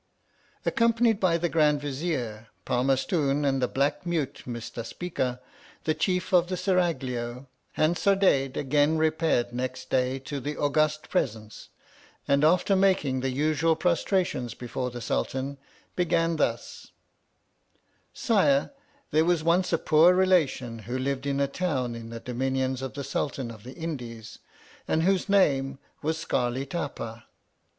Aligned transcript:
ACCOMPANIED 0.65 1.19
by 1.19 1.37
the 1.37 1.47
Grand 1.47 1.79
Vizier 1.79 2.47
Par 2.65 2.83
marstoon, 2.83 3.45
and 3.47 3.61
the 3.61 3.67
black 3.67 4.03
mute 4.03 4.41
Mistaspeeka 4.47 5.39
the 5.83 5.93
chief 5.93 6.33
of 6.33 6.47
the 6.47 6.57
Seraglio, 6.57 7.45
Hansardadade 7.77 8.57
again 8.57 8.97
'repaired 8.97 9.53
next 9.53 9.91
day 9.91 10.17
to 10.17 10.39
the 10.39 10.57
august 10.57 11.07
presence, 11.11 11.69
and, 12.27 12.43
after 12.43 12.75
making 12.75 13.19
the 13.19 13.29
usual 13.29 13.75
prostrations 13.75 14.55
e 14.59 14.65
the 14.65 15.01
Sultan, 15.01 15.59
began 15.95 16.37
thus: 16.37 16.93
Sire, 18.11 18.71
there 19.11 19.23
was 19.25 19.43
once 19.43 19.71
a 19.71 19.77
poor 19.77 20.15
relation 20.15 20.79
who 20.79 20.97
lived 20.97 21.27
in 21.27 21.39
a 21.39 21.47
town 21.47 21.93
in 21.93 22.09
the 22.09 22.19
dominions 22.19 22.81
of 22.81 22.95
the 22.95 23.03
Sultan 23.03 23.51
of 23.51 23.61
the 23.61 23.73
Indies, 23.75 24.39
and 24.87 25.03
whose 25.03 25.29
name 25.29 25.77
\V;IK 26.01 26.15
Soarli 26.27 26.65
Tapa. 26.67 27.25